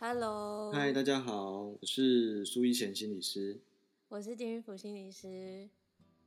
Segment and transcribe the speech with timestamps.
[0.00, 3.58] Hello，嗨，大家好，我是苏一贤心理师，
[4.06, 5.68] 我是丁玉福心理师，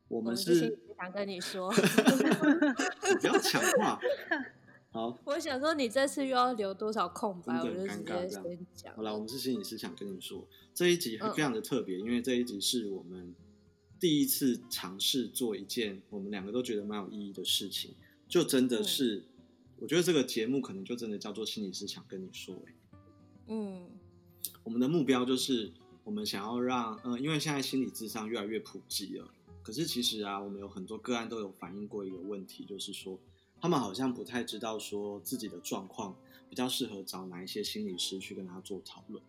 [0.10, 1.72] 我们是，想跟你说，
[3.10, 3.98] 你不要抢话，
[4.92, 8.94] 好， 我想说你这次又要留多少空白，我就直接先讲。
[8.94, 13.34] 好了，我们是心理师想跟你说，这一集非常的特别，嗯，因为这一集是我们
[13.98, 17.96] 第一次尝试做一件我们两个都觉得蛮有意义的事情，
[18.28, 19.16] 就真的是。
[19.16, 19.24] 嗯
[19.82, 22.56] 我觉得这个节目可能就真的叫做心理师想跟你说，
[23.54, 23.82] 嗯，
[24.64, 25.74] 我们的目标就是
[26.06, 29.30] 我们想要让，嗯、呃，因为现在心理智商越来越普及了，
[29.62, 33.20] 可是其实啊，我们有很多个案都有反映过一个问题，就是说
[33.60, 36.16] 他们好像不太知道说自己的状况
[36.50, 39.22] 比较适合找哪一些心理师去跟他做讨论，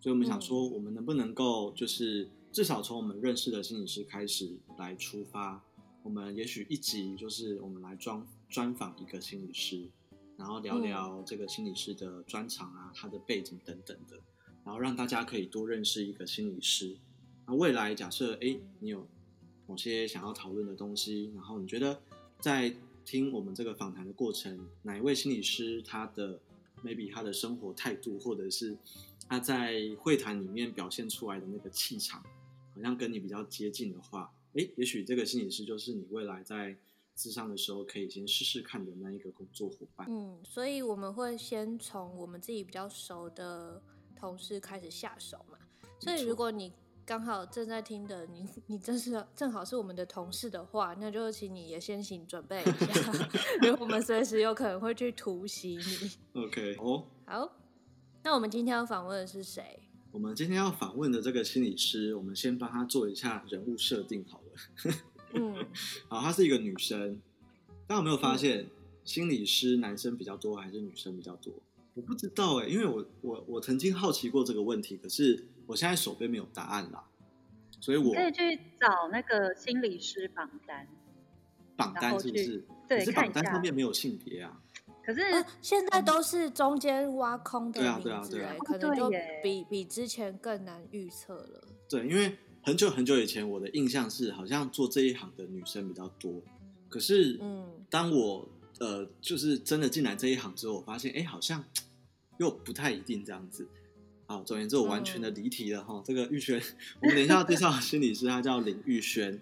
[0.00, 5.64] 所以我们想说，我们能不能够就是至少从我们认识的心理师开始来出发，
[6.02, 8.22] 我们也许一集就是我们来专。
[8.50, 9.88] 专访一个心理师，
[10.36, 14.16] 然后聊聊这个心理师的专长啊，他的背景等等的，
[14.64, 16.96] 然后让大家可以多认识一个心理师。
[17.46, 19.06] 那未来假设哎，你有
[19.66, 22.00] 某些想要讨论的东西，然后你觉得
[22.40, 26.40] 在听我们这个访谈的过程，哪一位心理师他的
[26.82, 28.76] maybe 他的生活态度，或者是
[29.28, 32.22] 他在会谈里面表现出来的那个气场，
[32.74, 36.76] 好像跟你比较接近的话，哎，也许这个心理师就是你未来在。
[37.16, 40.06] 咨商的时候可以先试试看的那一个工作伙伴。
[40.10, 43.82] 嗯，所以我们会先从我们自己比较熟的
[44.16, 45.58] 同事开始下手嘛。
[46.00, 46.72] 所以如果你
[47.04, 53.12] 刚好正在听的，你你正是正好是我们的同事的话，那就请你也先行准备一下，
[53.62, 56.10] 因为我们随时有可能会去突袭你。
[56.40, 57.56] OK，哦，好，
[58.22, 59.80] 那我们今天要访问的是谁？
[60.12, 64.94] 我们今天要访问的这个心理师，我们先帮他做一下人物设定好了。
[65.34, 65.66] 嗯，
[66.08, 67.20] 好，她是一个女生。
[67.86, 68.66] 大家有没有发现，
[69.04, 71.52] 心理师男生比较多还是女生比较多？
[71.94, 77.04] 我不知道哎，因为我我我曾经好奇过这个问题，可是我现在手边没有答案啦，
[77.80, 80.88] 所以我可以去找那个心理师榜单。
[81.76, 82.64] 榜单是不是？
[82.88, 84.58] 对，可是榜单上面没有性别啊。
[85.04, 89.10] 可是、啊、现在都是中间挖空的名字，对啊对啊对啊，可能就
[89.42, 91.68] 比比之前更难预测了。
[91.90, 92.38] 对，因为。
[92.64, 96.40] 很久很久以前，我的印象是好像做这一行的女生比较多。
[96.88, 101.64] 可是，嗯，当我呃，就是真的进来这一行之后，我发现，哎，好像
[102.38, 103.66] 又不太一定这样子。
[104.26, 106.02] 好，总而言之，我完全的离题了哈、嗯。
[106.04, 106.62] 这个玉轩，
[107.02, 109.40] 我们等一下要介绍心理师，他叫林玉轩，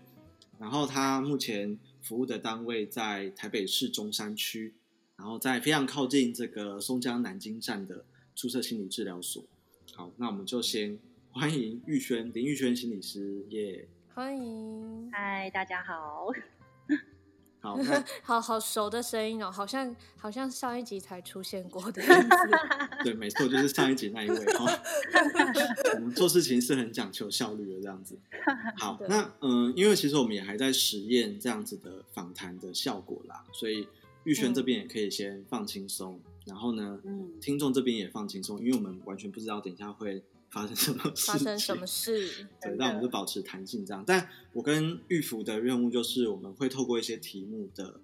[0.59, 4.73] 然后他目前服务的单位在台北市中山区，
[5.17, 9.45] 然后在非常靠近这个松江南京站的注册心理治疗所。
[9.95, 10.99] 好，那我们就先。
[11.33, 16.27] 欢迎玉轩，林玉轩心理师耶！Yeah、欢迎，嗨，大家好，
[17.61, 17.79] 好，
[18.23, 22.37] 好好熟的声音哦，好像好像上一集才出现过的样子。
[23.05, 24.67] 对，没错，就是上一集那一位哦。
[25.95, 28.19] 我们做事情是很讲求效率的这样子。
[28.77, 33.87] 好，那嗯，因为其实我们也还在实验这样子的访谈的效果啦，所以
[34.25, 40.23] 玉轩这边也可以先放轻松，嗯、然后呢，嗯，听众这边也放轻松，因为我们完全不知道等一下会。
[40.51, 41.27] 发生什么事？
[41.27, 42.47] 发生什么事？
[42.61, 44.03] 对，那我们就保持弹性这样。
[44.05, 48.01] 但我跟玉福的任务就是，我们会透过一些题目的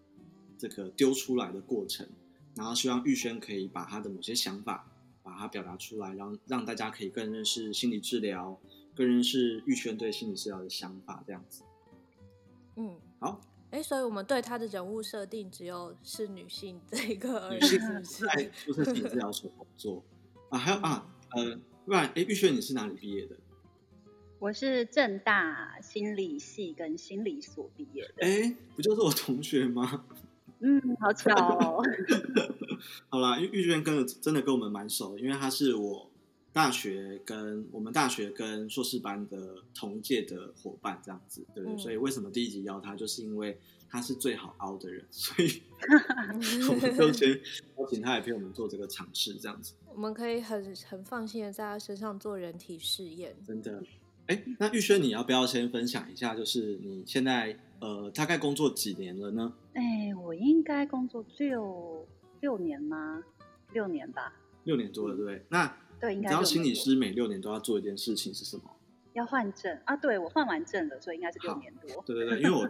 [0.57, 2.09] 这个丢出来的过程，
[2.55, 4.89] 然后希望玉轩可以把他的某些想法
[5.25, 8.57] 把它表达出来，让让大家可以更认识心理治疗，
[8.95, 11.63] 更认识玉轩对心理治疗的想法这样子。
[12.77, 13.41] 嗯，好。
[13.73, 20.05] 哎，所以我们对他的人物设定只有是女性这个而已，女性在注册心理治疗所工作
[20.51, 21.59] 啊，还有啊，呃。
[21.87, 23.37] 不然，哎，玉轩，你是哪里毕业的？
[24.41, 28.27] 我是正大心理系跟心理所毕业的。
[28.27, 30.05] 哎，不就是我同学吗？
[30.59, 31.81] 嗯，好巧哦。
[33.09, 36.10] 好啦，玉玉轩跟真的跟我们蛮熟的，因为他是我
[36.53, 41.77] 大学跟我们大学跟硕士班的同届的伙伴，这样子，对不对？
[41.77, 41.78] 嗯。
[41.78, 45.62] 所以为什么第一集邀他，就是因为他是最好凹的人，所以
[46.68, 47.30] 我们就先
[47.78, 49.74] 邀请他来陪我们做这个尝试，这样子。
[49.94, 53.34] 我们可以很很放心的在他身上做人体试验。
[53.47, 53.83] 真的，
[54.27, 59.53] 哎，那玉轩，你要不要先分享一下，就是你现在呃大概工作几年了呢？
[59.74, 62.06] 哎，我应该工作六
[62.41, 63.22] 六年吗？
[63.72, 64.33] 六年吧。
[64.65, 65.44] 六年多了，对不对？
[65.48, 66.28] 那对，应该。
[66.28, 68.65] 你知道心理师每六年都要做一件事情是什么？
[69.12, 69.97] 要换证啊！
[69.97, 72.03] 对，我换完证了，所以应该是六年多。
[72.04, 72.68] 对对对，因为我。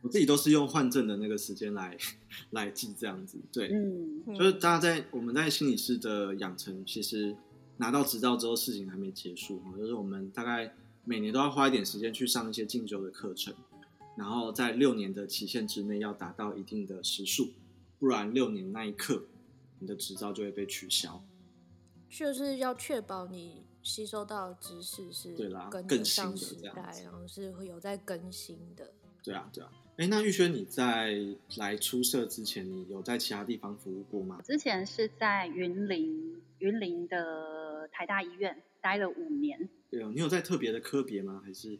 [0.00, 1.96] 我自己都是用换证的那个时间来
[2.50, 7.36] 来记这样子，对，嗯，就是大家在我们在心理师的养成，其实
[7.78, 10.72] 拿到执照之后，事情还没结束，就是我们大概
[11.04, 13.52] 每年都要花一点时间去上一些进修的课程，
[14.16, 17.50] 然后在六年的期限之内要达到一定的时数，
[17.98, 19.24] 不然六年那一刻
[19.80, 21.24] 你的执照就会被取消。
[22.08, 28.92] 就是要确保你吸收到的知识是对啦，跟更新上时代，然后是会有在更新的。
[29.24, 29.70] 对啊，对啊。
[29.98, 31.12] 哎，那玉轩，你在
[31.56, 34.40] 来出社之前，你有在其他地方服务过吗？
[34.44, 39.68] 之前是在云林，云林的台大医院待了五年。
[39.90, 41.42] 对哦，你有在特别的科别吗？
[41.44, 41.76] 还是？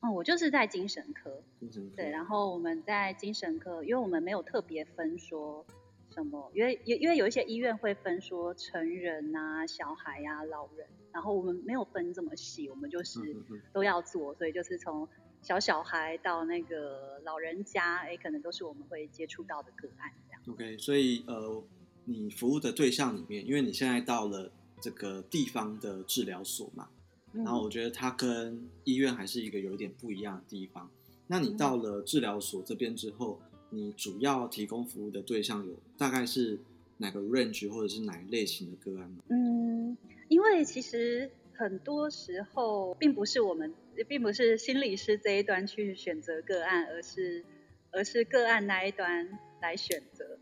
[0.00, 1.42] 嗯，我就是在精神科。
[1.58, 1.96] 精神科。
[1.96, 5.64] 对，然后我们在精神科，因为我们没有特别分说
[6.10, 13.34] 什么，因为因为有一些医院会分说成人啊、小孩啊、老人，然后我们没有分这么细，我们就是
[13.72, 15.08] 都要做，所以就是从。
[15.44, 20.40] 小小孩到那个老人家，哎，可能都是我们会接触到的个案这样。
[20.48, 21.62] OK，所以呃，
[22.06, 24.50] 你服务的对象里面，因为你现在到了
[24.80, 26.88] 这个地方的治疗所嘛，
[27.34, 30.90] 嗯、然后我觉得它跟医院还是一个有一点不一样的地方。
[31.26, 33.38] 那你到了治疗所这边之后，
[33.68, 36.58] 你主要提供服务的对象有大概是
[36.96, 39.18] 哪个 range 或者是哪一类型的个案吗？
[39.28, 39.94] 嗯，
[40.28, 43.74] 因为其实很多时候并不是我们。
[44.02, 47.44] 并不是心理师这一端去选择个案，而是
[47.92, 50.38] 而是个案那一端来选择。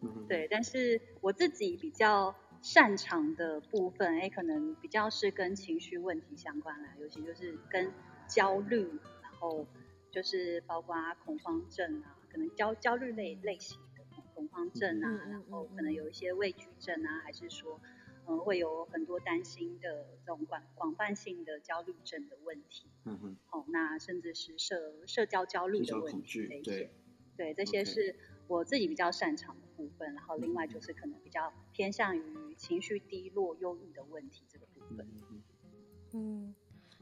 [0.00, 7.92] 嗯，对，但是我自己比较擅长的部分，哎，可能比较是跟情绪问题相关啦，尤其就是跟
[8.28, 8.86] 焦虑，
[9.22, 9.66] 然后
[10.10, 10.94] 就是包括
[11.24, 17.80] 恐慌症啊，可能焦焦虑类类型的恐慌症啊，嗯，然后可能有一些畏惧症啊，还是说。
[18.26, 26.90] 嗯，会有很多担心的这种广广泛性的焦虑症的问题，嗯哼，哦，那甚至是社社交焦虑的问题，这些，对，
[27.36, 28.14] 对，这些是
[28.46, 30.14] 我自己比较擅长的部分。
[30.14, 35.06] 然后另外就是可能比较偏向于情绪低落、忧郁的问题这个部分。
[36.12, 36.54] 嗯，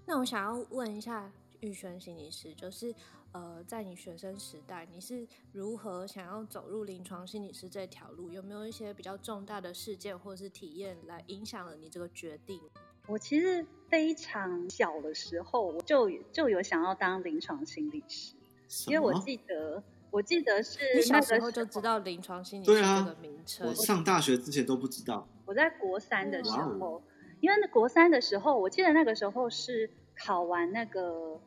[0.06, 1.30] 那我想要问一下
[1.60, 2.94] 玉轩心理师，就是。
[3.32, 8.28] 呃，在你学生时代，你是如何想要走入临床心理师这条路？
[8.32, 12.60] 有没有一些比较重大的事件或是体验来影响了你这个决定？
[13.06, 18.34] 我其实非常小的时候，我就就有想要当临床心理师，
[18.88, 19.80] 因为我记得，
[20.10, 23.68] 我记得是你小时候就知道临床心理师这个名称。
[23.68, 25.28] 我上大学之前都不知道。
[25.46, 27.00] 我在国三的时候，
[27.38, 31.40] 因为国三的时候，我记得那个时候是考完那个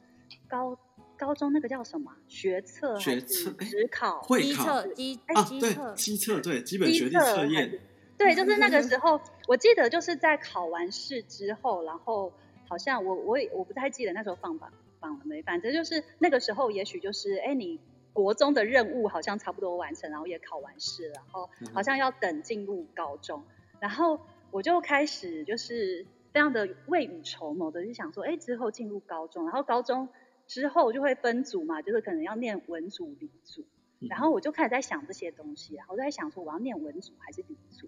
[0.47, 0.77] 高。
[1.15, 2.12] 高中那个叫什么？
[2.27, 4.19] 学测学测、职考？
[4.24, 4.85] 会考？
[4.88, 5.44] 基测？
[5.45, 5.69] 基测？
[5.69, 7.80] 对，基测对，基本学历测验。
[8.18, 12.33] 对，就是那个时候，我记得就是在考完试之后，然后
[12.68, 17.79] 好像我我也我不太记得那时候放榜放了没，反正就是那个时候，也许就是哎，你
[18.12, 23.41] 国中的任务好像差不多完成，然后也考完试，然后好像要等进入高中，
[23.79, 24.19] 然后
[24.51, 30.09] 我就开始就是非常的未雨绸缪的就想说，哎，之后进入高中，然后高中。
[30.47, 33.65] 之后就会分组嘛，就是可能要念文组、理组，
[33.99, 37.87] 然后我就开始在想这些东西，然后我在想说我要念文组还是理组，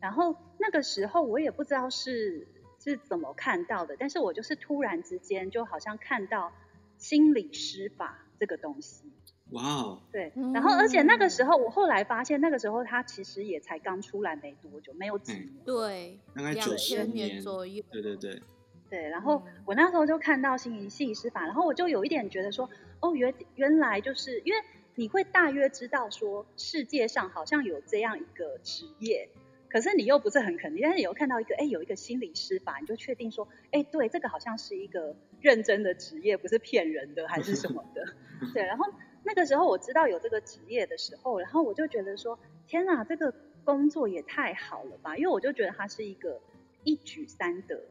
[0.00, 2.46] 然后那个时候我也不知道是
[2.78, 6.52] 是怎么看到的，但是我就是突然之间就好像看到
[6.98, 9.10] 心理师法这个东西，
[9.50, 18.42] 哇哦，对，然后而且那个时候我后来发现那个时候他其实也才刚出来没多久，没有几年，对，大概九十年左右，对对对。
[18.88, 24.60] 对，然后我那时候就看到心理心理师法，然后我就有一点觉得说，哦，原原来就是因为
[24.94, 29.28] 你会大约知道说世界上好像有这样一个职业，
[29.68, 38.04] 可是你又不是很肯定，但是你又看到一个，哎，有一个心理师法，你就确定说，哎，对，这个好像是一个认真的职业，不是骗人的还是什么的。
[38.54, 38.86] 对，然后
[39.24, 42.38] 那个时候我知道有这个职业的时候，然后我就觉得说，
[42.68, 46.40] 天哪，这个工作也太好了吧，因为我就觉得它是一个
[46.84, 47.82] 一举三得。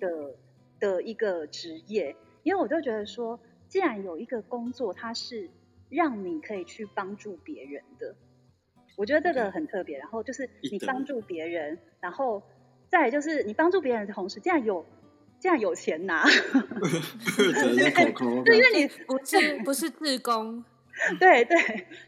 [0.00, 0.34] 的
[0.78, 5.48] 的一个职业，因为我就觉得说，既然有一个工作，它是
[5.88, 8.14] 让你可以去帮助别人的，
[8.96, 9.98] 我觉得这个很特别。
[9.98, 12.42] 然后就是你帮助别人，然后
[12.88, 14.84] 再就是你帮助别人的同时，既然有
[15.40, 16.24] 竟然有钱拿，
[18.44, 20.64] 对，因为你不是不是自工，
[21.18, 21.56] 对对，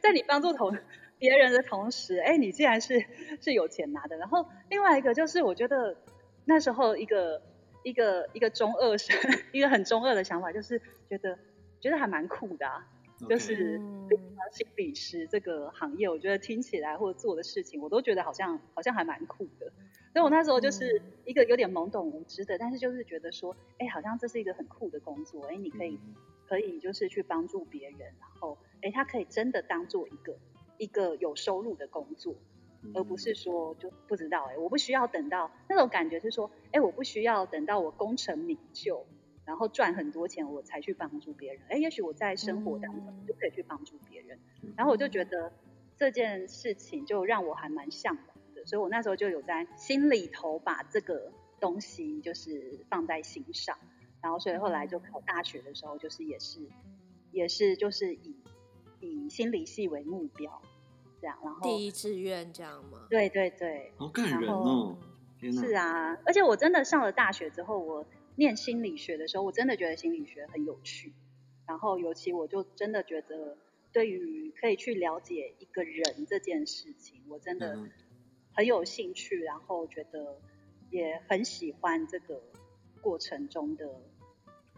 [0.00, 0.76] 在你帮助同
[1.18, 3.04] 别人的同时，哎，你既然是
[3.40, 4.16] 是有钱拿的。
[4.16, 5.96] 然后另外一个就是，我觉得
[6.44, 7.42] 那时候一个。
[7.88, 9.16] 一个一个中二生，
[9.52, 11.38] 一个很中二的想法，就是觉得
[11.80, 12.66] 觉得还蛮酷的.
[13.28, 13.80] 就是
[14.52, 19.72] 心理师这个行业，我觉得听起来或者做的事情，我都觉得好像好像还蛮酷的。
[20.12, 25.98] 所以我那时候就是一个有点懵懂无知的，但是就是觉得说，哎，好像这是一个很酷的工作，哎，你可以
[26.48, 30.36] 可以就是去帮助别人，然后哎，他可以真的当做一个
[30.76, 32.36] 一个有收入的工作。
[32.94, 39.04] 而不是说就不知道哎、欸，我不需要等到那种感觉是说，哎、欸，我不需要等到我功成名就，
[39.44, 41.62] 然后赚很多钱我才去帮助别人。
[41.64, 44.38] 哎、欸，也许我在生活当中就可以去帮助别人。
[44.76, 45.52] 然后我就觉得
[45.96, 53.76] 这件事情就让我还蛮向往的，所以我那时候就有在心里头把这个东西就是放在心上，
[54.22, 56.60] 然后所以后来就考大学的时候，就是也是
[57.32, 58.36] 也是就是以
[59.00, 60.62] 以心理系为目标，
[61.20, 63.06] 这样，然后第一志愿这样吗？
[63.10, 64.96] 对对对，好感人哦，
[65.38, 68.06] 天哪，是啊，而且我真的上了大学之后，我
[68.36, 71.12] 念心理学的时候，我真的觉得心理学很有趣，
[71.66, 73.56] 然后尤其我就真的觉得。
[73.90, 77.88] 对于可以去了解一个人这件事情，我真的
[78.52, 80.38] 很有兴趣，然后觉得
[80.90, 82.42] 也很喜欢这个
[83.00, 84.02] 过程中的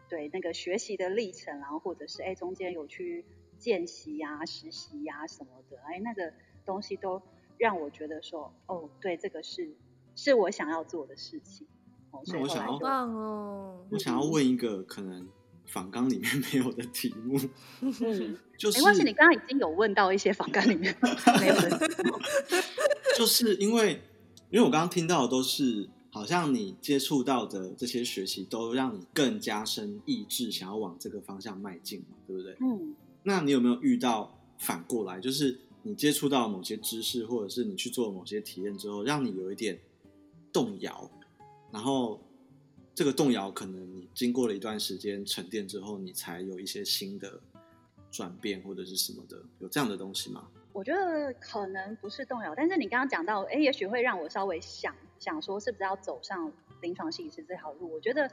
[0.09, 3.25] 对那个学习的历程，然后或者是哎中间有去
[3.61, 6.33] 见习呀、实习呀什么的，哎那个
[6.67, 7.23] 东西都
[7.59, 9.77] 让我觉得说哦，对，这个是
[10.17, 11.67] 是我想要做的事情。
[12.11, 15.29] 哦，所以我想要棒哦，我想要问一个可能。
[15.67, 17.39] 访纲里面没有的题目，
[17.81, 19.05] 嗯，就是没关系。
[19.05, 20.93] 你刚刚已经有问到一些访纲里面
[21.39, 22.19] 没有的题目，
[23.17, 24.03] 就是因为，
[24.51, 32.57] 因为我刚刚听到的都是，好像你接触到的这些学习，都让你更加深意志，想要往这个方向迈进嘛，对不对？
[32.61, 32.97] 嗯。
[33.23, 39.79] 那你有没有遇到反过来，就是你接触到某些知识，或者是你去做某些体验之后，让你有一点
[40.53, 41.11] 动摇，
[41.71, 42.21] 然后？
[42.93, 47.41] 这个动摇，可能你经过了一段时间沉淀之后，你才有一些新的
[48.11, 50.47] 转变或者是什么的，有这样的东西吗？
[50.75, 57.91] 我觉得可能不是动摇，但是你刚刚讲到，哎，也许会让我稍微想想说，是不是要走上临床心理师这条路？
[57.91, 58.31] 我觉得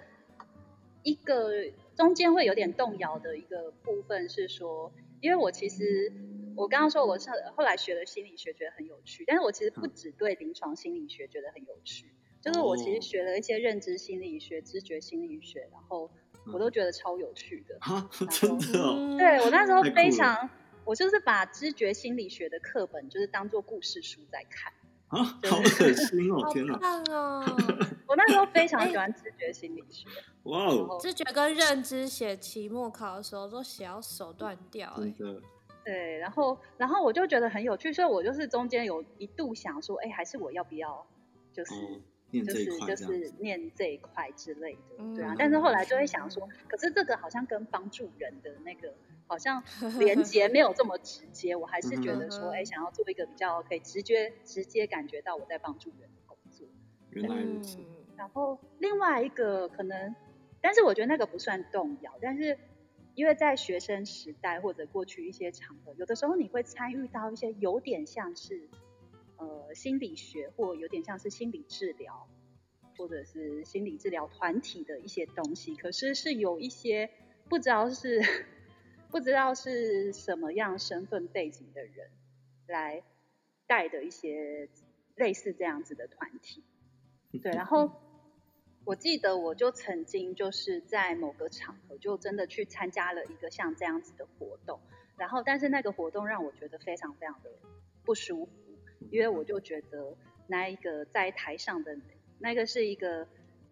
[1.03, 1.51] 一个
[1.95, 6.11] 中间会有点动摇的一个部分是说，因为我其实
[6.55, 12.07] 我刚刚说我是后来学了心理学，觉得很有趣，但是我其实不只对临床心理学觉得很有趣。
[12.39, 16.09] 就是我其实学了一些认知心理学、知觉心理学，然后
[16.53, 17.77] 我都觉得超有趣的。
[17.81, 19.17] 啊， 真的哦？
[19.17, 20.49] 对，我那时候非常，
[20.85, 24.71] 我就是把知觉心理学的课本就是当做故事书在看。
[25.09, 26.49] 啊，好恶心哦！
[26.51, 27.45] 天哪，好棒哦！
[28.07, 30.07] 我那时候非常喜欢知觉心理学。
[30.43, 30.97] 哇哦！
[31.01, 34.93] 知觉跟认知写期末考的时候都写到手断掉。
[34.97, 35.41] 真的。
[35.85, 41.05] 对，然后然后我就觉得很有趣，所以我就是中间有一度想说，哎，还是我要不要
[41.53, 41.73] 就是。
[42.29, 48.93] 就是就是念这一块之类的，嗯、对啊，但是后来就会想说，可是这个好像跟帮助人的那个
[49.27, 49.63] 好像
[49.98, 56.67] 连接没有这么直接，我还是觉得说，哎、欸，想要做一个比较可以直接直接感觉到我在帮助人的工作。
[57.12, 57.79] 原来如此。
[58.17, 60.13] 然后另外一个可能，
[60.60, 62.57] 但是我觉得那个不算动摇，但是
[63.15, 68.67] 因为在学生时代或者过去一些场合，有的时候你会参与到一些有点像是。
[69.38, 72.27] 呃，心理学或有点像是心理治疗，
[72.98, 77.10] 或者是心理治疗团体的一些东西，可是是有一些
[77.48, 78.22] 不知道是
[79.10, 82.10] 不知道是什么样身份背景的人
[82.67, 83.03] 来
[83.67, 84.67] 带的一些
[85.15, 86.63] 类似这样子的团体。
[87.44, 87.91] 对，然后
[88.86, 94.79] 我记得我就曾经就是在某个场合就真的去参加了一个像这样子的活动，
[95.17, 97.51] 然后但是那个活动让我觉得非常非常的
[98.03, 98.51] 不舒服。
[99.11, 100.15] 因为我就觉得
[100.47, 101.97] 那一个在台上的
[102.39, 103.27] 那个是一个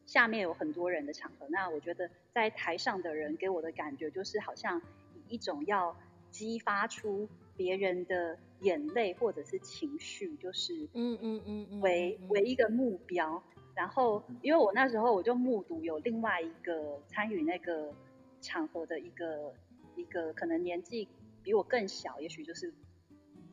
[0.06, 4.82] 下面有很多人的场合，那我觉得在台上的人给我的感觉就是好像
[5.14, 5.96] 以一种要
[6.32, 13.42] 激发出别人的眼泪或者是情绪，就是嗯嗯嗯为为一个目标。
[13.74, 17.94] 然后因为我那时候我就目睹有另外一个参与那个
[18.42, 19.54] 场合的一个
[19.96, 21.08] 一个可能年纪
[21.44, 22.74] 比我更小，也许就是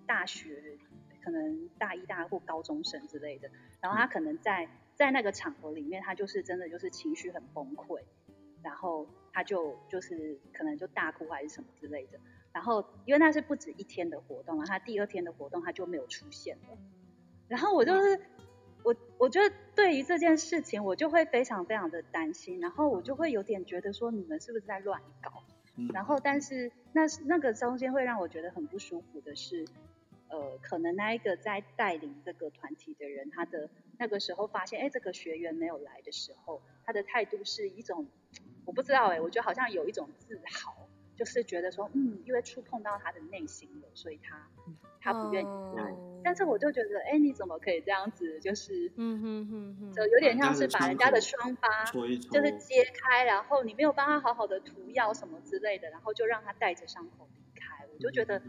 [0.07, 0.79] 大学。
[1.23, 3.49] 可能大一、大二或高中生之类的，
[3.81, 8.01] 然后他可能在在那个场合里面，他就是真的就是情绪很崩溃，
[8.63, 12.19] 然后他就就是可能就大哭还是什么之类的。
[12.53, 16.77] 然后因为那是不止一天的活动，然后他第二天的活动他就没有出现了。
[17.49, 18.21] 然后我就是
[18.83, 25.43] 我我觉得对于这件事情，我就会非常非常的担心，然后我就会有点觉得说你们是不是在乱搞？
[25.95, 29.65] 然后但是那那个中间会让我觉得很不舒服的是。
[30.33, 38.07] 呃，可能那一个在带领这个团体的人，他的那个时候发现，哎，这个学员没有来的时候，他的态度是一种，
[38.65, 44.49] 我不知道哎，我觉得好像有一种自豪，就是觉得说，嗯，因为触碰到他的内心了，所以他
[45.03, 45.47] 他不愿意
[45.77, 45.91] 来。
[45.91, 46.23] Oh.
[46.25, 48.41] 但是我就觉得，哎，你怎么可以这样子？
[48.41, 57.85] 就是，嗯哼哼哼，就有点像是把人家的伤疤，就是揭开，然后你没有帮他好好的涂药什么之类的，然后就让他带着伤口离开。
[57.93, 58.41] 我就觉得。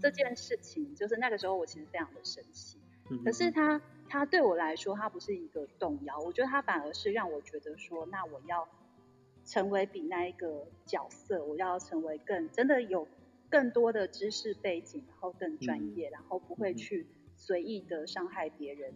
[0.00, 2.78] 这件事情就是那个时候，我其实非常的生气。
[3.24, 6.20] 可是他，他对我来说，他不是一个动摇。
[6.20, 8.68] 我觉得他反而是让我觉得说，那我要
[9.44, 13.08] 成为比那一个角色，我要成为更真的有
[13.48, 18.92] 更多的知识背景，然后更专业，然后不会去随意的伤害别人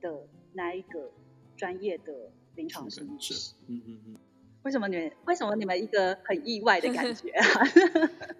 [0.00, 1.12] 的那一个
[1.56, 3.54] 专业的临床心理师。
[3.68, 4.16] 嗯嗯嗯。
[4.64, 7.64] 为什么你们为什么你们一个很意外的感 觉啊？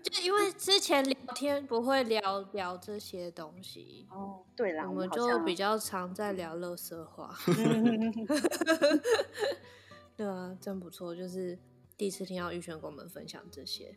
[0.03, 4.43] 就因为之前聊天不会聊聊这些东西哦。
[4.57, 7.37] 对啦，我们就比较常在聊乐色话。
[10.17, 11.59] 对啊，真不错，就是
[11.97, 13.95] 第一次听到玉轩跟我们分享这些。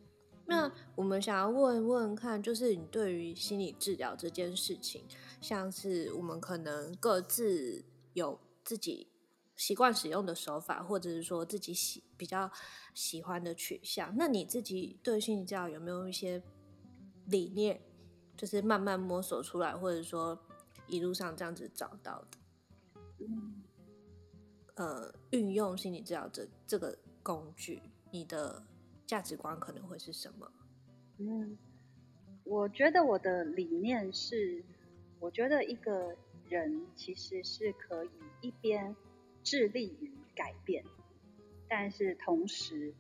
[0.48, 5.06] 那我们想要问问看，就是你对于心理治疗这件事情，
[5.40, 9.08] 像是我们可能各自有自己。
[9.58, 12.50] 习惯使用的手法，或者是说自己喜比较
[12.94, 16.42] 喜欢的取向，那你自己对心理治疗有没有一些
[17.26, 17.82] 理念，
[18.38, 20.40] 就是慢慢摸索出来，或者说
[20.86, 22.38] 一路上这样子找到的？
[23.20, 23.64] 嗯，
[24.76, 28.64] 呃，运用心理治疗这这个工具，你的
[29.08, 30.52] 价值观可能会是什么？
[31.18, 31.58] 嗯，
[32.44, 34.64] 我觉得我的理念是，
[35.20, 36.16] 我觉得一个
[36.48, 38.10] 人其实是可以
[38.42, 38.96] 一边。
[39.50, 40.84] 致力于改变，
[41.70, 42.94] 但是同时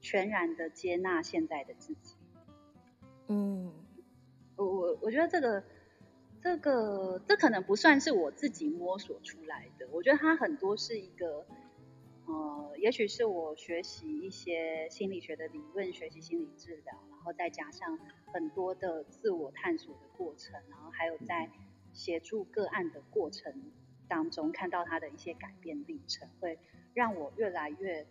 [0.00, 2.16] 全然的接纳现在的自己。
[3.28, 3.72] 嗯，
[4.56, 5.62] 我我我觉得这个
[6.42, 11.46] 这个这可能不算是我自己摸索出来的，我觉得它很多是一个，
[12.26, 17.96] 呃，也许是我学习一些心理学的理论，学习心理治疗，然后再加上
[18.32, 21.48] 很多的自我探索的过程，然后还有在
[21.92, 23.54] 协助个案的过程。
[24.08, 26.58] 当中看到他的一些改变历程，会
[26.92, 28.06] 让我越来越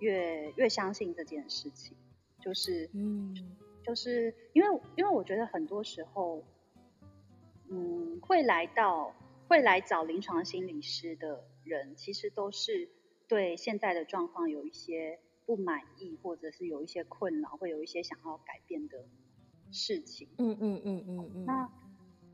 [0.00, 1.96] 越越相信这件事情。
[2.40, 3.34] 就是，嗯，
[3.82, 6.42] 就是因为因为我觉得很多时候，
[7.68, 9.14] 嗯，会来到
[9.48, 12.88] 会来找临床心理师的人，其实都是
[13.28, 19.04] 对现在的状况有一些不满意，或者是有一些困扰，会有一些想要改变的
[19.70, 20.28] 事情。
[20.38, 21.44] 嗯嗯嗯嗯嗯。
[21.44, 21.70] 那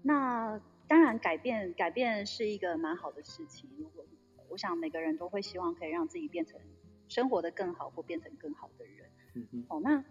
[0.03, 0.61] 那。
[0.89, 3.69] 当然，改变改变是一个蛮好的事情。
[3.77, 4.05] 如果
[4.49, 6.61] 我想每个人都会希望可以让自己变成
[7.09, 9.11] 生活的更好，或变成更好的人。
[9.35, 9.67] 嗯嗯。
[9.69, 10.05] 哦，那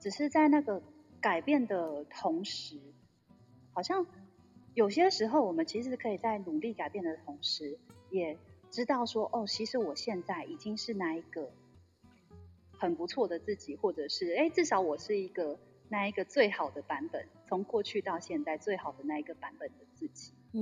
[0.00, 0.82] 只是在那个
[1.20, 2.80] 改变的同时，
[3.72, 4.06] 好像
[4.72, 7.78] 有些时候我们其实可以在努力改变的同时，
[8.10, 8.38] 也
[8.70, 11.50] 知道说，哦，其实我现在已经是那一个
[12.78, 15.58] 很不错的自己，或者是，哎，至少我是一个。
[15.88, 20.32] 那一个最好的版本，从过去到现在最好的那一个版本的自己。
[20.52, 20.58] 嗯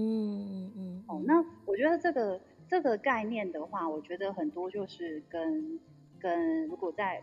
[0.48, 1.04] 嗯嗯。
[1.06, 5.80] 哦，那我觉得这个这个概念的话，我觉得很多就是跟
[6.18, 7.22] 跟如果在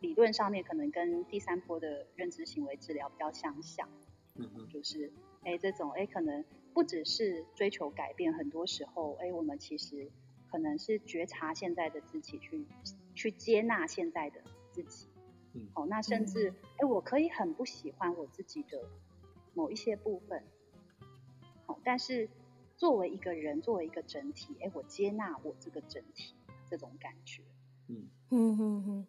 [0.00, 3.88] 理论上面，可能跟第三波的认知行为治疗比较相像。
[4.34, 4.68] 嗯嗯。
[4.68, 5.12] 就是
[5.44, 10.10] 哎，这种哎，可能不只是追求改变，很多时候哎，我们其实
[10.50, 12.66] 可能是觉察现在的自己，去
[13.14, 14.40] 去接纳现在的
[14.72, 15.06] 自己。
[15.72, 18.84] 好，那甚至，哎、嗯，我可以很不喜欢我自己的
[19.54, 20.42] 某一些部分，
[21.66, 22.28] 好，但是
[22.76, 26.34] 作为一个人，作为一个整体，哎，我接纳我这个整体
[26.68, 27.42] 这种感觉。
[27.88, 28.08] 嗯。
[28.30, 29.06] 嗯嗯嗯，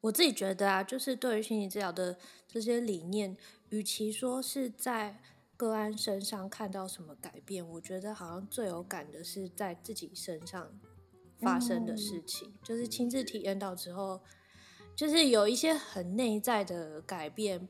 [0.00, 3.36] 我自己觉得啊，就是对于心理治疗的这些理念，
[3.70, 5.20] 与其说是在
[5.56, 10.78] 个案身上看到什么改变，我觉得好像最有感的是在自己身上
[11.38, 14.20] 发生的事情，嗯、就是亲自体验到之后。
[15.00, 17.66] 就是有一些很内在的改变，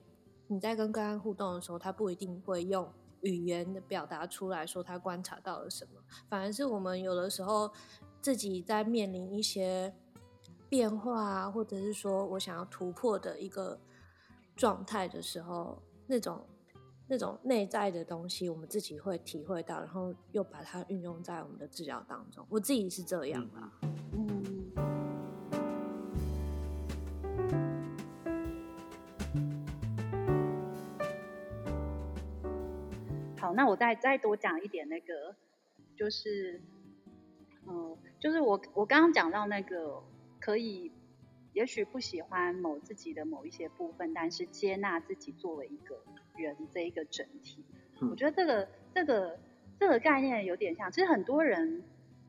[0.49, 7.71] 你在跟个案互动的时候，他不一定会用语言的表达出来说他观察到了什么，反而是我们有的时候
[8.21, 9.95] 自己在面临一些
[10.69, 13.79] 变化啊，或者是说我想要突破的一个
[14.57, 16.45] 状态的时候，那种
[17.07, 22.45] 那种内在的东西，我们自己会体会到，然后又把它运用在我们的治疗当中。
[22.51, 23.71] 我自己是这样啦。
[33.55, 35.37] 那我再再多讲一点，那个
[35.97, 36.61] 就是，
[37.67, 40.03] 嗯，就是我我刚刚讲到那个
[40.41, 40.93] 可以，
[41.53, 46.03] 也许不喜欢某自己的某一些部分，但是接纳自己作为一个
[46.37, 47.65] 人这一个整体。
[48.11, 49.39] 我觉得这个这个
[49.79, 51.83] 这个概念有点像，其实很多人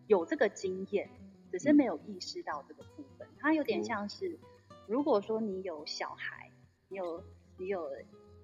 [0.08, 1.10] 有这个经验，
[1.52, 3.28] 只是没有意识到这个部分。
[3.40, 4.38] 它有点像是，
[4.88, 6.52] 如果说你有小孩，
[6.90, 7.24] 你有
[7.58, 7.90] 你有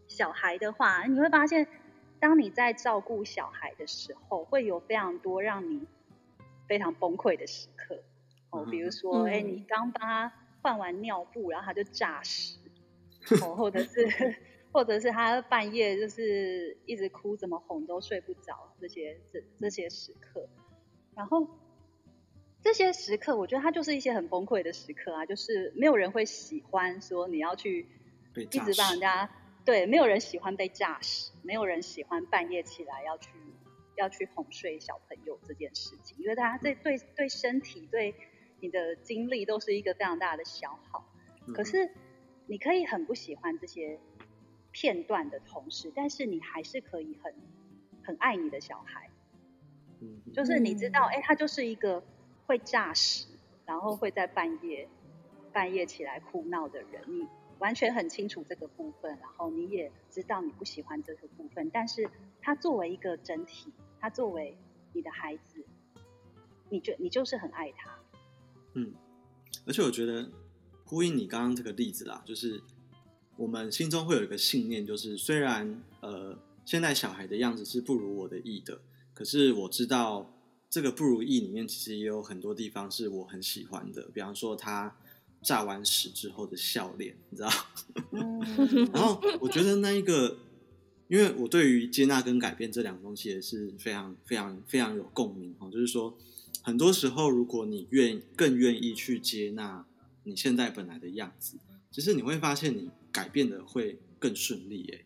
[0.08, 1.68] 小孩的话，你会发现。
[2.20, 5.86] 当你在照顾小孩的时候，会有非常多让你
[6.68, 8.04] 非常崩溃的时刻。
[8.50, 9.34] 哦，比如说，哎、嗯。
[9.34, 12.58] 欸，你刚帮他换完尿布，然后他就诈尸，
[13.44, 14.36] 哦，或者是，
[14.72, 20.48] 或者是他半夜就是一直哭，怎么哄都睡不着，这些这这些时刻，
[21.14, 21.48] 然后
[22.62, 27.88] 这些时刻，我觉得他就是一些很崩溃的时刻啊，就是没有人会喜欢说你要去
[28.36, 29.30] 一直帮人家。
[29.68, 33.32] 对，没有人喜欢被诈死，没有人喜欢半夜起来要去
[33.98, 38.16] 要去哄睡小朋友这件事情，因为他这对对身体对
[38.62, 41.06] 你的精力都是一个非常大的消耗。
[41.54, 41.92] 可是
[42.46, 44.00] 你可以很不喜欢这些
[44.72, 47.36] 片段的同时，但是你还是可以很
[48.06, 49.10] 很爱你的小孩。
[50.34, 52.02] 就是你知道，哎，他就是一个
[52.46, 53.28] 会诈尸，
[53.66, 54.88] 然后会在半夜
[55.52, 57.28] 半夜起来哭闹的人，你
[57.60, 62.10] 完全很清楚这个部分，然后你也知道你不喜欢这个部分，但是
[62.42, 64.58] 他作为一个整体，他作为
[64.94, 65.66] 你的孩子，
[66.70, 67.98] 你就你就是很爱他。
[68.74, 68.94] 嗯，
[69.66, 70.30] 而且我觉得
[70.86, 72.62] 呼应你刚刚这个例子啦，就是
[73.36, 78.80] 我们心中会有一个信念，就是虽然呃现在小孩的样子是不如我的意的。
[79.14, 80.32] 可是我知道，
[80.70, 84.96] 这个不如意里面其实也有很多地方是我很喜欢的，比方说他
[85.48, 87.50] 炸完屎之后的笑脸，你知道？
[88.92, 90.40] 然后我觉得那一个，
[91.08, 95.72] 因为我对于接纳跟改变这两个东西也是非常非常非常有共鸣哦。
[95.72, 96.18] 就是说，
[96.62, 99.86] 很多时候如果你愿更愿意去接纳
[100.26, 101.58] 你现在本来的样子，
[101.92, 105.06] 其实你会发现你改变的会更顺利耶。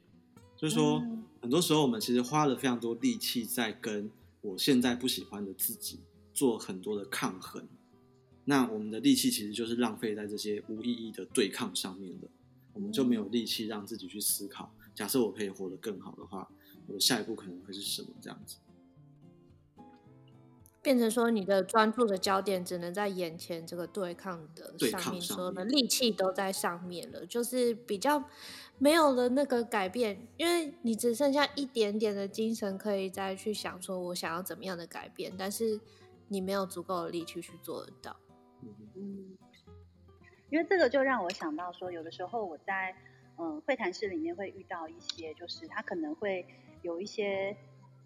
[0.58, 1.04] 就是说，
[1.40, 4.10] 很多时候我们其实花了非常多力气在跟
[4.42, 6.00] 我现在不喜欢的自己
[6.34, 7.68] 做很多的抗衡，
[8.52, 12.28] 那我们的力气其实就是浪费在这些无意义的对抗上面的，
[12.74, 14.74] 我们就没有力气让自己去思考。
[14.94, 16.52] 假设我可以活得更好的话，
[16.86, 18.10] 我的下一步可能会是什么？
[18.20, 18.58] 这样子。
[20.82, 28.22] 变成说，你的专注的焦点只能在眼前这个对抗的上面，说的力气都在上面了，就是比较
[28.80, 35.80] 没有了那个改变，因为你只剩下一点点的精神可以再去想说我想要怎么样的改变，但是
[36.28, 38.18] 你没有足够的力气去做得到。
[38.95, 39.38] 嗯，
[40.50, 42.95] 因为这个就让我想到说，有的时候我在
[43.38, 46.45] 嗯会谈室里面会遇到一些，就是他可能会
[46.82, 47.58] 有一些。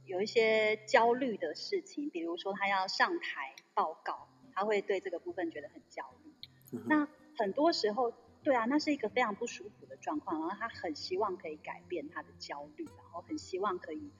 [0.07, 6.31] 有一些焦虑的事情，比如说他要上台报告，他会对这个部分觉得很焦虑。
[6.73, 8.13] 嗯、那很多时候，
[8.43, 14.11] 对啊，那是一个非常不舒服的状况，然后他很希望可以改变他的焦虑，然后很希望可以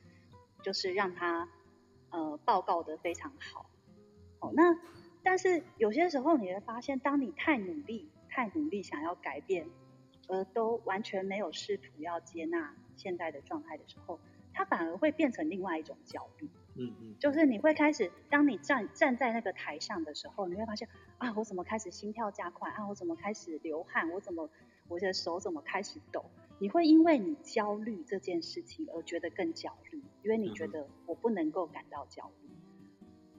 [0.64, 1.48] 就是让他
[2.10, 3.70] 呃报告的非常好。
[4.40, 4.74] 哦，那
[5.26, 9.68] 但是有些时候你会发现，当你太努力、太努力想要改变，
[10.30, 14.20] 而都完全没有试图要接纳现在的状态的时候。
[14.58, 24.50] 它反而会变成另外一种焦虑，嗯嗯，就是你会开始，当你站站在那个台上的时候，你会发现啊，我怎么开始心跳加快啊，我怎么开始流汗，我怎么
[24.88, 26.24] 我的手怎么开始抖？
[26.58, 32.50] 你会因为你焦虑这件事情而觉得更焦虑，因为你觉得我不能够感到焦虑。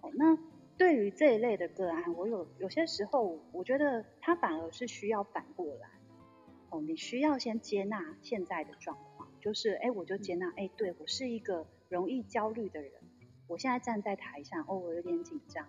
[0.02, 0.36] 哦，那
[0.78, 5.88] 对于这一类的个案，我有有些时候，我觉得他反而是需要反过来，
[6.70, 9.30] 哦，你需要先接纳现在的状况。
[9.40, 12.92] 就是，哎，我就接纳，哎，对，我是一个容易焦虑的人。
[13.46, 15.66] 我现在站在台上，哦，我有点紧张，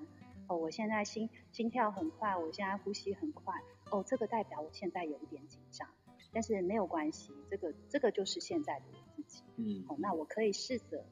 [0.48, 3.54] 哦，我现在心心跳很快，我现在呼吸很快，
[3.92, 5.88] 哦，这个代表我现在有一点紧张，
[6.34, 9.44] 但是没有关系，这个这个就是现在的我自己。
[9.58, 11.06] 嗯，哦，那我可以试着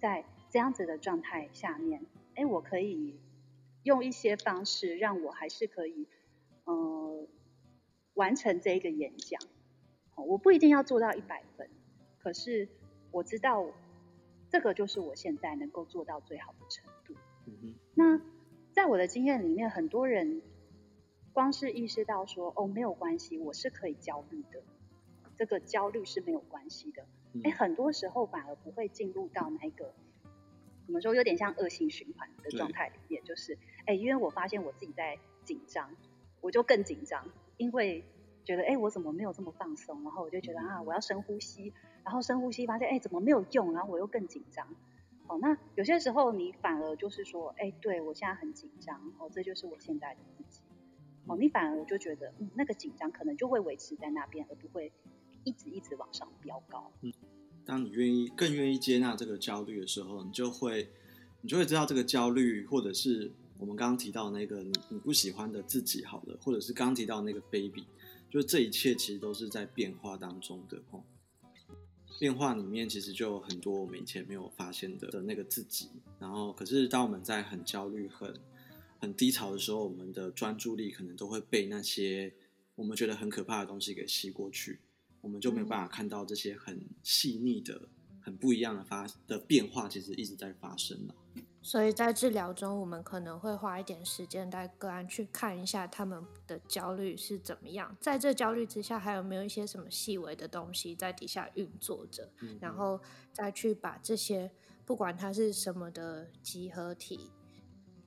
[0.00, 3.18] 在这样子的状态下面，哎，我可以
[3.82, 6.06] 用一些方式让我还是可以，
[6.64, 7.26] 呃，
[8.14, 9.40] 完成这一个演讲。
[10.14, 11.68] 哦，我不一定要做到一百分。
[12.18, 12.68] 可是
[13.10, 13.66] 我知道，
[14.50, 17.14] 这个就是我现在能够做到最好的程度。
[17.46, 17.74] 嗯哼。
[17.94, 18.20] 那
[18.72, 20.42] 在我的经验里面，很多人
[21.32, 24.62] 光是意识到说，哦，没有关系，我是可以焦虑的，
[25.36, 27.04] 这个焦虑是没有关系的。
[27.44, 29.94] 哎，很多时候反而不会进入到那个，
[30.86, 35.90] 怎么说，有点像恶性循环的状态里面，就是，哎，因为我发现我自己在紧张，
[36.40, 38.04] 我就更紧张，因为
[38.44, 40.02] 觉得，哎，我怎么没有这么放松？
[40.02, 41.72] 然后我就觉得啊，我要深呼吸。
[42.04, 43.72] 然后深呼吸，发现哎，怎么没有用？
[43.72, 44.66] 然后我又更紧张。
[45.28, 49.00] 哦，那有些时候你反而就是说，哎，对我现在很紧张。
[49.18, 50.62] 哦，这就是我现在的自己。
[51.26, 54.90] 哦，你反而就觉得，嗯，那个紧张可能就会维持在那边，而不会
[55.44, 56.90] 一直一直往上飙高。
[57.02, 57.12] 嗯，
[57.64, 60.88] 当你愿意更愿意接纳这个焦虑的时候，你就会
[61.42, 63.30] 你就会知道这个焦虑，或者是
[63.62, 67.86] 我们刚刚提到那个你你不喜欢的自己，好了，或者是刚刚提到那个 baby，
[68.28, 70.82] 就是这一切其实都是在变化当中的。
[70.90, 71.04] 哦。
[72.18, 78.34] 变化里面其实就有很多我们以前没有发现的的那个自己，然后可是当我们在很焦虑、很
[78.98, 82.34] 很低潮的时候，我们的专注力可能都会被那些
[82.74, 84.80] 我们觉得很可怕的东西给吸过去，
[85.20, 87.88] 我们就没有办法看到这些很细腻的、
[88.20, 91.14] 很不一样的发的变化，其实一直在发生了。
[91.64, 102.28] 所以在治疗中，我们可能会花一点时间带个案去看一下他们的焦虑是怎么样，在这焦虑之下，还有没有一些什么细微的东西在底下运作着，
[102.60, 103.00] 然后
[103.32, 104.50] 再去把这些
[104.84, 107.30] 不管它是什么的集合体，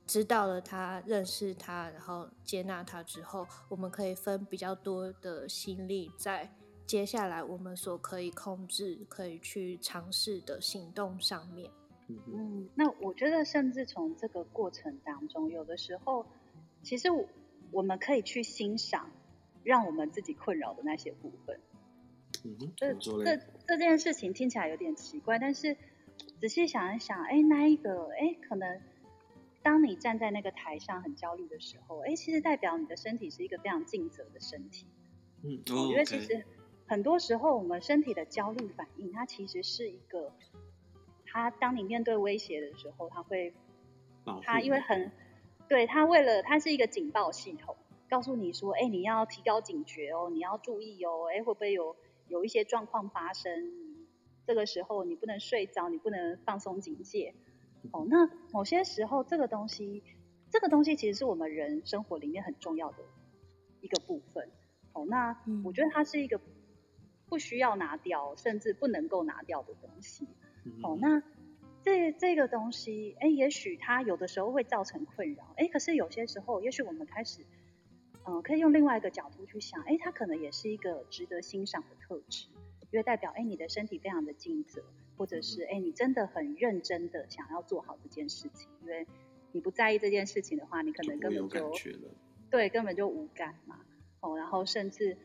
[0.06, 6.54] 知道了他，认识他，然后接纳他之后，我们可以分比较多的心力在
[6.86, 11.70] 接下来我们所可以控制、可以去尝试的行动上面。
[12.08, 16.24] 嗯，那我觉得，甚至从这个过程当中，有的时候，
[16.82, 17.08] 其实
[17.72, 19.10] 我们可以去欣赏
[19.64, 21.60] 让我们自己困扰的那些部分。
[22.44, 25.76] 嗯，这这这件事情听起来有点奇怪，但是
[26.38, 28.80] 仔细想一想，哎，那一个，哎，可能
[29.62, 34.86] 当你站在那个台上很焦虑的时候，哎，其实代表你的身体是一个非常尽责的身体。
[35.42, 36.44] 嗯，我觉得其实
[36.86, 40.32] 很多时候我们身体的焦虑反应，它其实是一个。
[41.36, 43.52] 他当你面对威胁的时候，他会，
[44.42, 45.12] 他因为很，
[45.68, 47.76] 对他为了他是一个警报系统，
[48.08, 51.94] 告诉你说，哎，你要提高警觉哦，你要注意哦，哎，会不会有
[52.28, 53.70] 有一些状况发生？
[54.46, 57.34] 这个时候你不能睡着，你不能放松警戒。
[57.92, 60.02] 哦，那某些时候这个东西，
[60.50, 62.98] 这个东西其实是我们人生活里面很重要的
[63.80, 64.48] 一个部分。
[64.92, 66.40] 哦，那我觉得它是一个
[67.28, 70.26] 不需要拿掉，甚至不能够拿掉的东西。
[70.82, 71.22] 哦，那
[71.82, 77.42] 这这个东西，哎，也许它有的时候会造成困扰，哎，可是有些时候，也许我们开始，
[78.24, 82.48] 嗯、呃，可以用另外一个角度去想，哎，它可能也是一个值得欣赏的特质，
[82.90, 84.82] 因为代表，哎，你的身体非常的尽责，
[85.16, 89.06] 或者是，哎，你真的很认真的想要做好这件事情，因为
[89.52, 91.90] 你不在意这件事情的话，你可能根本就，就
[92.50, 93.80] 对，根本就无感嘛，
[94.20, 95.16] 哦，然后甚至。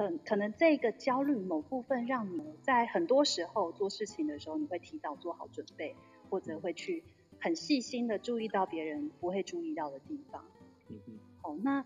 [0.00, 5.94] 可可能这个焦虑某部分让你在很多时候做事情的时候，你会提早做好准备，
[6.30, 7.04] 或者会去
[7.38, 10.42] 很细心的注意到别人不会注意到的地方。
[10.88, 11.18] 嗯嗯。
[11.42, 11.84] 好，那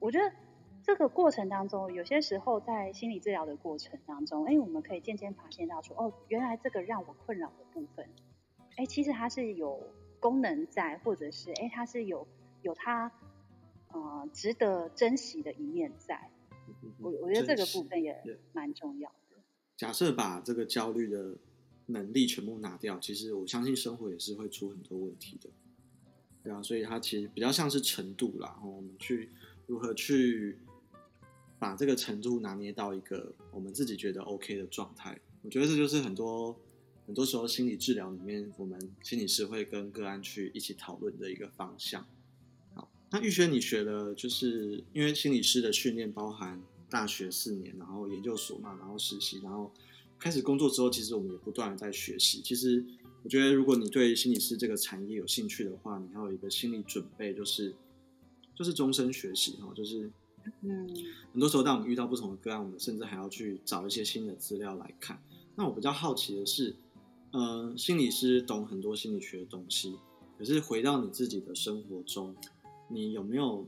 [0.00, 0.34] 我觉得
[0.82, 8.08] 这个过程当中，有些时候在心理治疗的过程当中，哎，我们可以渐渐发现到说，哦，原来这个让我困扰的部分，
[8.78, 9.80] 哎，其实它是有
[10.18, 12.26] 功能在，或者是哎，它是有
[12.62, 13.12] 有它
[13.92, 16.32] 呃值得珍惜的一面在。
[16.98, 19.36] 我我觉得这个部分也蛮重要的。
[19.76, 21.36] 假设把这个焦虑的
[21.86, 25.50] 能力全部拿掉，其实我相信生活也是会出很多问题的。
[26.42, 29.30] 对啊，所以它其实比较像是程度啦，我们去
[29.66, 30.58] 如何去
[31.58, 35.20] 把这个程度拿捏到一个我们自己觉得 OK 的状态。
[35.42, 36.58] 我觉得这就是很多
[37.06, 42.06] 很多时候心理治疗里面，我们心理师会跟个案去一起讨论的一个方向。
[43.16, 49.72] 那玉轩，你学的，就是因为心理师的训练包含大学四年，然后研究所嘛，然后实习，然后
[50.18, 52.42] 开始工作之后，其实我们也不断的在学习。
[52.42, 52.84] 其实
[53.22, 57.74] 我觉得，如果你对心理师这个产业有兴趣的话，你要有一个心理准备，就是
[58.54, 60.10] 就是终身学习哈，就是
[60.60, 60.86] 嗯，
[61.32, 65.18] 很多时候当我们遇到不同的个案，我们甚至还要去找一些新的资料来看。
[65.54, 66.76] 那我比较好奇的是，
[67.30, 69.96] 呃，心理师懂很多心理学的东西，
[70.38, 72.36] 可是回到你自己的生活中。
[72.88, 73.66] 你有没有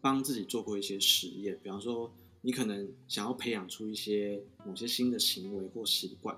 [0.00, 1.58] 帮自己做过一些实验？
[1.62, 6.36] 比方说，你可能想要培养出一些某些新的行为或习惯，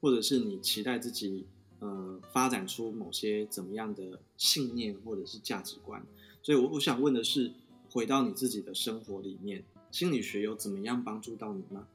[0.00, 1.46] 或者是你期待自己
[1.78, 6.04] 呃发展出某些怎么样的信念或者是价值观。
[6.42, 7.52] 所以，我我想问的是，
[7.90, 11.88] 回到你自己的生活里面，心理学有怎么样帮助到你吗？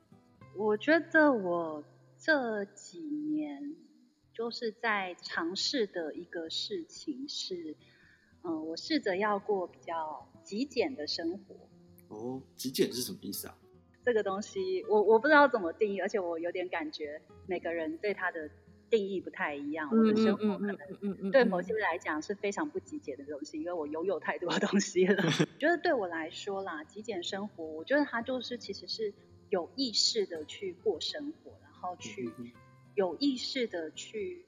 [0.56, 1.84] 我觉得我
[2.18, 3.76] 这几年
[4.34, 7.76] 就是在尝试的一个事情是。
[8.46, 11.56] 嗯，我试着要过比较极简的生活。
[12.10, 13.58] 哦，极简是什么意思啊？
[14.06, 18.48] 这个东西我我不知道怎么定义，而且我有点感觉每个人对它的
[18.88, 19.90] 定义不太一样。
[19.90, 25.16] 我的生活可能对某些人来讲是非常不极简的东西，因为我拥有太多东西了。
[25.26, 29.12] 我觉得对我来说啦，极简生活，我觉得它就是其实是
[29.50, 32.32] 有意识的去过生活，然后去
[32.94, 34.46] 有意识的去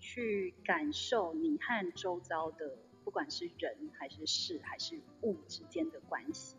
[0.00, 2.76] 去感受你和周遭的。
[3.06, 6.56] 不管是人还是事还是物之间的关系，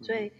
[0.00, 0.32] 所以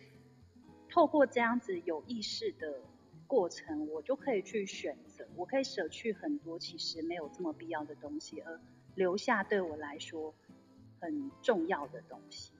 [0.89, 2.81] 透过这样子有意识的
[3.27, 8.59] 过程，我就可以去选择，我可以舍去很多其实没有这么必要的东西，而
[8.95, 10.35] 留下对我来说
[10.99, 12.53] 很重要的东西。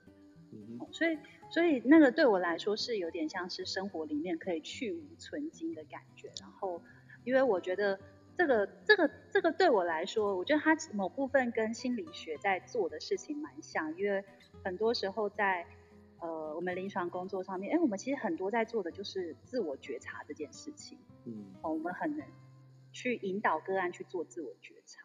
[0.51, 1.17] 嗯，所以，
[1.49, 6.31] 所以那个对我来说是有点像是生活里面可以去无存菁的感觉。
[6.39, 6.79] 然后，
[7.23, 7.99] 因为我觉得。
[8.35, 14.23] 这个这个这个对我来说，我觉得它某部分跟心理学在做的事情蛮像，因为
[14.63, 15.67] 很多时候在
[16.19, 20.97] 呃我们临床工作上面，哎，我们其实很多在做的就是自我觉察这件事情。
[21.25, 22.27] 嗯，哦我们很能
[22.91, 25.01] 去引导个案去做自我觉察。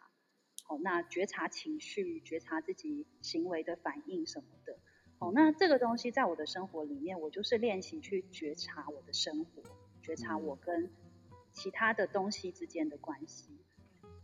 [0.65, 4.79] 好，那觉察情绪，觉察自己行为的反应什么的。
[5.19, 9.63] 好，那这个东西在我的生活里面，我就是练习去觉察我的生活，
[10.03, 10.91] 觉察我跟。
[11.59, 13.51] 其他的东西之间的关系，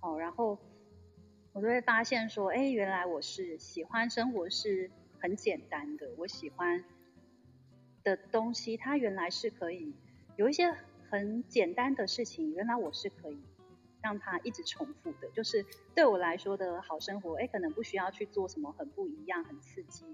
[0.00, 0.56] 哦，然后
[1.52, 6.84] 我就会发现说，哎，原来我是喜欢生活是很简单的，我喜欢
[8.04, 9.92] 的东西，它原来是可以
[10.36, 10.72] 有一些
[11.10, 13.38] 很简单的事情，原来我是可以
[14.00, 20.04] 让它一直重复的，就是对我来说的好生活，哎，可能不需要去做什么很不一样、很刺激，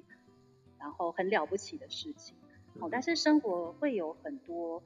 [0.78, 2.34] 然后很了不起的事情。
[2.80, 4.82] 哦，但是生活会有很多，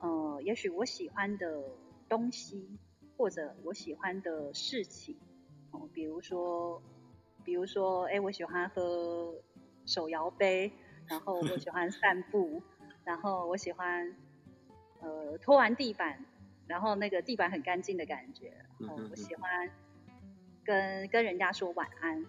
[0.00, 1.62] 呃，也许我喜欢的
[2.08, 2.78] 东西，
[3.16, 5.16] 或者我喜欢的事情，
[5.70, 6.82] 哦，比如说，
[7.44, 9.34] 比如说，哎，我喜欢喝
[9.86, 10.72] 手摇杯，
[11.06, 12.62] 然后我喜欢散步，
[13.04, 14.14] 然后我喜欢，
[15.00, 16.24] 呃，拖完地板，
[16.66, 19.70] 然后那个地板很干净的感觉，哦，我喜欢
[20.64, 22.24] 跟跟人家说晚安，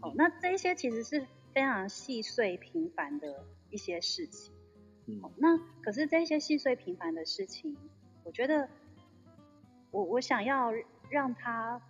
[0.00, 3.44] 哦，那这一些其实是非常细碎平凡的。
[3.68, 4.54] 一些事情，
[5.06, 7.76] 嗯，那可是这些细碎平凡的事情，
[8.24, 8.68] 我觉得
[9.90, 10.72] 我我想要
[11.10, 11.80] 让它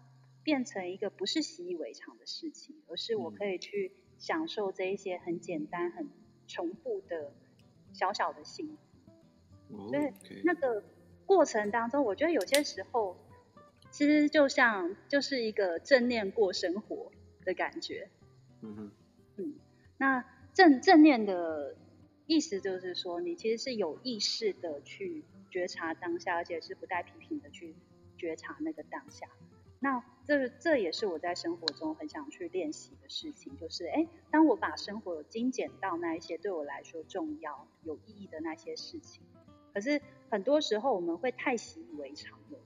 [0.43, 6.09] 变成一个不是习以为常的事情，而是我可以去享受这一些很简单、很
[6.47, 7.33] 重复的
[7.93, 8.77] 小小的幸
[9.69, 9.89] 福。
[9.89, 10.13] 所以
[10.45, 10.85] 那个
[11.25, 13.17] 过程当中，我觉得有些时候
[13.91, 17.11] 其实就像就是一个正念过生活
[17.45, 18.09] 的感觉。
[18.61, 18.93] 嗯哼，
[19.37, 19.55] 嗯，
[19.97, 20.25] 那。
[20.57, 21.77] 正正念的
[22.27, 27.75] 意思就是说，你其实是有意识的去觉察当下，而且是不带批评的去
[28.19, 29.29] 觉察那个当下。
[29.79, 39.23] 那这这也是我在生活中很想去练习的事情，就是哎，当我把生活精简到那一些对我来说重要、有意义的那些事情，
[39.73, 42.59] 可是很多时候我们会太习以为常了，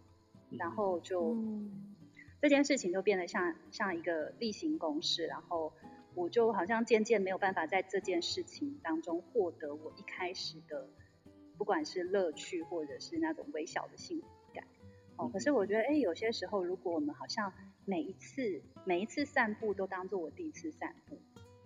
[0.50, 1.94] 然后就、嗯、
[2.40, 5.72] 这件事情就变得像像一个例行公事，然后。
[6.20, 10.86] 我就好像渐渐没有办法在这件事情当中获得我一开始的，
[11.56, 14.62] 不管是乐趣或者是那种微小的幸福感。
[15.16, 17.50] 哦，可是我觉得，哎，有些时候，如果我们好像
[17.86, 21.18] 每一次每一次散步都当做我第一次散步，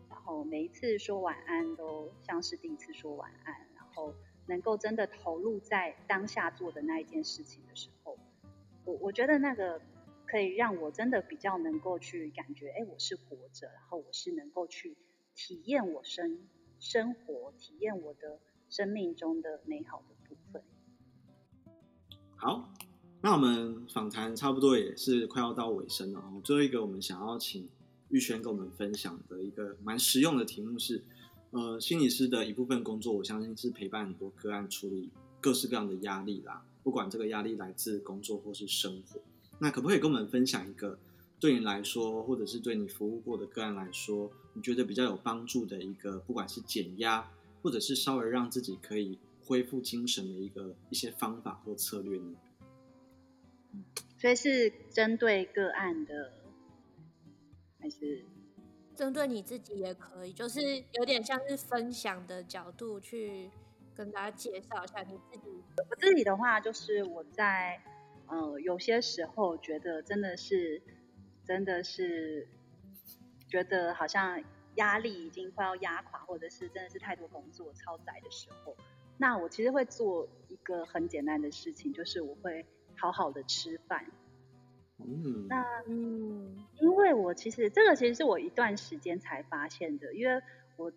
[0.08, 4.14] 然后每一次说晚安都像是第一次说晚安，然后
[4.46, 8.16] 能够真的投入在当下做的那一件事情的时候，
[8.84, 9.80] 我我觉得那个。
[10.26, 14.96] 可以让我真的比较能够去感觉，哎，我是活着，然后我是能够去
[15.34, 16.40] 体验我生
[16.80, 20.62] 生活，体验我的生命中的美好的部分。
[22.36, 22.72] 好，
[23.22, 26.22] 那我们访谈差不多也是快要到尾声了。
[26.42, 27.68] 最后一个，我们想要请
[28.08, 31.02] 玉轩跟我们分享的一个蛮实用的题目是，
[31.50, 35.10] 呃，心理师的一部分工作，我相信是陪伴很多个案处理
[35.40, 39.20] 各式各样的压力啦，不管这个压力来自工作或是生活。
[39.64, 40.98] 那可不可以跟我们分享一个
[41.40, 47.26] 对你来说，或者是对你服务过的个案来说，你觉得比较有帮助的一个，不管是减压，
[47.62, 52.36] 或者是稍微让自己可以恢复精神的一个一些方法或策略呢？
[54.18, 56.34] 所以是针对个案的，
[57.80, 58.22] 还是
[58.94, 60.32] 针对你自己也可以？
[60.34, 60.60] 就是
[60.92, 63.50] 有点像是分享的角度去
[63.94, 65.48] 跟大家介绍一下你自己。
[65.90, 67.82] 我自己的话，就是我在。
[68.26, 70.82] 呃，有些时候觉得真的是，
[71.44, 72.48] 真的是
[73.48, 74.42] 觉得好像
[74.76, 78.76] 压力已经快要压垮，或者是真的是太多工作超载的时候，
[79.18, 82.64] 那我其实会做一个很简单的事情，就是我会
[82.96, 84.06] 好好的吃饭。
[84.98, 90.42] 嗯，那嗯，因为我其实这个其实是我一段时间才发现的，因为
[90.76, 90.92] 我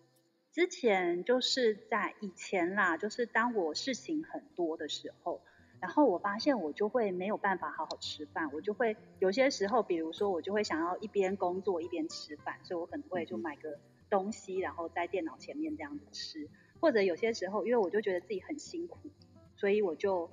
[0.50, 5.42] 之前就是在以前啦，就是当我事情很多的时候。
[5.80, 13.78] 然后我发现我就会没有办法好好吃饭，我就会有些时候，比如说我就会想要一边工作一边吃饭，所以我可能会就买个
[14.10, 16.48] 东西，然后在电脑前面这样子吃。
[16.80, 19.10] 或者有些时候，因为我就觉得自己很辛苦，
[19.56, 20.30] 所以我就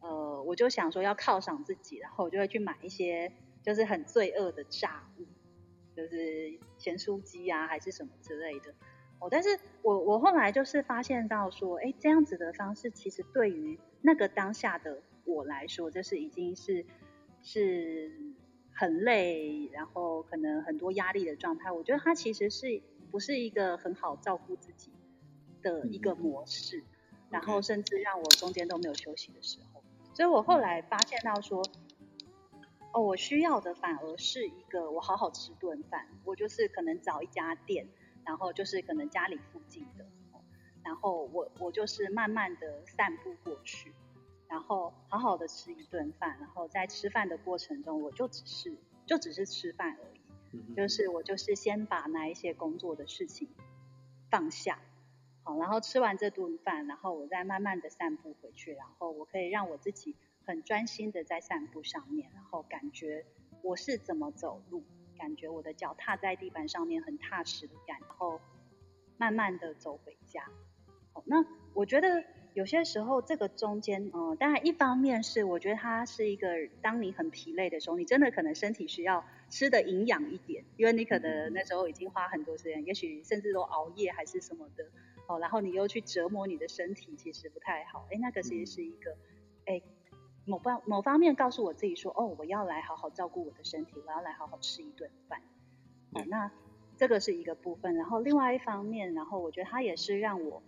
[0.00, 3.32] 呃我就想说要犒赏自己，然后我就会去买一些
[3.62, 5.26] 就是很罪恶的炸物，
[5.96, 8.74] 就是咸酥鸡啊还是什么之类的。
[9.20, 16.86] 哦，但是我我后来就是发现到说，哎，这样子的方式其实对于那个当下的我来说，就是已经是
[17.42, 18.12] 是
[18.72, 21.72] 很累，然后可能很多压力的状态。
[21.72, 24.92] 我觉得它其实是不是一个很好照顾自己
[25.62, 26.84] 的一个模式，
[27.28, 29.82] 然后甚至让我中间都没有休息的时候。
[30.14, 31.62] 所以我后来发现到说，
[32.92, 37.88] 哦，我需要的反而是一个我好好吃顿饭，我就是可能找一家店，
[38.28, 40.04] 然后就是可能家里附近的。
[40.84, 43.92] 然后我我就是慢慢的散步过去，
[44.46, 48.74] 然后好好的吃一顿饭，然后在吃饭的过程中，我就只是
[49.04, 53.48] 就只是吃饭而已，就是我就是先把那一些工作的事情
[54.30, 54.78] 放下，
[55.42, 60.16] 好，然后吃完这顿饭，然后我再慢慢的散步回去，然后我可以让我自己
[60.46, 63.26] 很专心的在散步上面，然后感觉
[63.62, 64.84] 我是怎么走路，
[65.18, 68.40] 感觉我的脚踏在地板上面很踏实的感，然后
[69.16, 70.42] 慢慢的走回家。
[71.12, 76.48] 好，那我觉得有些时候这个中间，嗯、呃，当然一方面是我觉得它是一个，
[76.82, 84.84] 当你很疲累的时候，你真的可能身体需要吃的营养一点，因为你可能那时候已经花很多时间，也许甚至都熬夜还是什么的，
[85.28, 88.06] 哦，然后你又去折磨你的身体，其实不太好。
[88.10, 89.16] 哎，那个其实是一个，
[89.66, 89.80] 哎。
[90.48, 95.42] 某方某方面告诉我自己说，哦，我要来好好照顾我的身体，我要来好好吃一顿饭。
[96.12, 96.50] 哦，那
[96.98, 97.94] 这个是一个部分。
[97.94, 100.62] 然后另外一方面，然后我觉得它也是让我，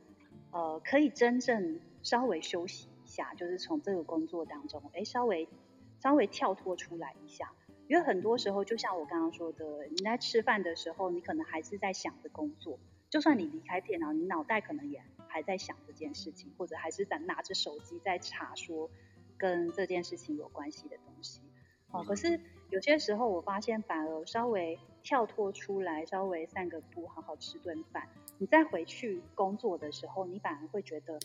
[0.51, 5.47] 呃，可以真正稍微休息一下，就是从这个工作当中，哎，稍微
[5.99, 7.53] 稍微跳脱出来一下。
[7.89, 12.79] 因为很多时候，就像我刚刚说的，你在吃饭的时候，你可能还是在想着工作。
[13.11, 18.89] 就算你离开电脑，你脑袋可能也还在想这件事情，或者还是在拿着手机在查说。
[19.41, 21.41] 跟这件事情有关系的东西，
[21.93, 22.39] 哦，可是
[22.71, 28.09] 有些时候我发现，反而稍微跳脱出来，稍微散个步，好好吃顿饭，
[28.39, 31.19] 你再回去工作的时候，你反而会觉得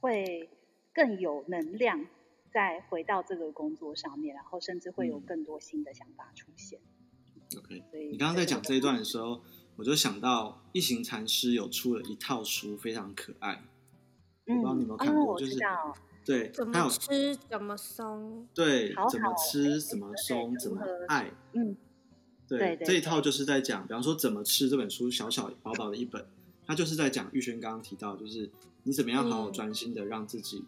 [0.00, 0.50] 会
[0.92, 2.04] 更有能量，
[2.52, 6.80] 再回到这个工作上面，然后甚至会有更多新的想法出现。
[7.56, 9.40] OK，所以你刚刚在讲这一段的时候，
[9.76, 13.62] 我就想到一行禅师有出了一套书，非常可爱，
[14.46, 15.56] 嗯，我不知道你有没有看过，就是。
[16.24, 21.76] 对，怎么吃怎么松，对，怎么吃怎么松，怎么爱，嗯，
[22.48, 26.26] 对，对对对，这一套就是在讲，比方说怎么吃这本书，小小薄薄的一本，
[26.66, 28.50] 它就是在讲玉轩刚刚提到，就是
[28.84, 30.64] 你怎么样好好专心的让自己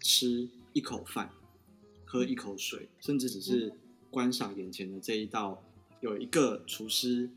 [0.00, 1.30] 吃一口饭，
[1.68, 3.72] 嗯、喝一口水，甚至只是
[4.10, 5.62] 观赏眼前的这一道，
[6.00, 7.30] 有一个厨师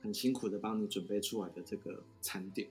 [0.00, 2.68] 很辛苦的帮你准备出来的这个餐点，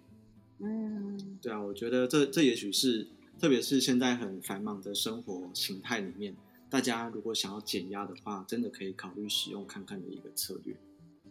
[0.59, 3.09] 嗯，对啊，我觉得这这也许是。
[3.41, 6.37] 特别是现在很繁忙的生活形态里面，
[6.69, 10.77] 大家如果想要减压的话，真的可以考虑使用看看的一个策略。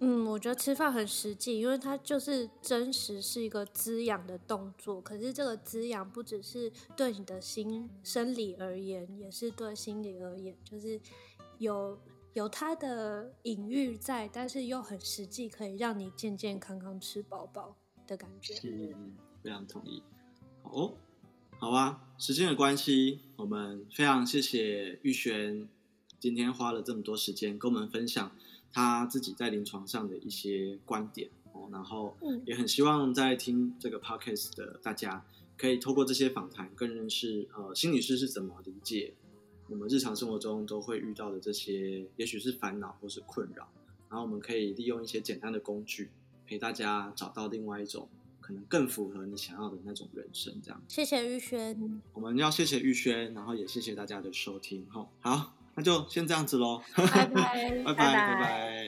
[0.01, 5.01] 嗯，我觉得吃饭很实际，因为它就是真实是一个滋养的动作。
[5.01, 11.01] 可是这个滋养不只是对你的心生理而言，也是对心理而言，就是
[11.59, 11.97] 有
[12.33, 18.55] 有它的隐喻在，但是又很实际，可以让你健健康康吃饱饱的感觉。
[18.65, 20.03] 嗯，非常同意。
[20.65, 20.95] 好哦。
[21.63, 25.69] 好啊，时间的关系，我们非常谢谢玉璇
[26.19, 28.33] 今天花了这么多时间跟我们分享
[28.73, 35.23] 他自己在临床上的一些观点哦，然后也很希望在听这个 podcast 的大家
[35.59, 39.13] 可以透过这些访谈更认识呃心理师是怎么理解
[39.69, 43.69] 我们日常生活中都会遇到的这些也许是烦恼或是困扰，
[44.09, 46.09] 然后我们可以利用一些简单的工具
[46.47, 48.09] 陪大家找到另外一种。
[48.51, 50.83] 可能更符合你想要的那种人生，这样。
[50.89, 54.85] 谢谢玉轩，我们要谢谢玉轩，然后也谢谢大家的收听。
[54.91, 58.80] 哈，好，那就先这样子喽， 拜拜，拜拜，拜拜。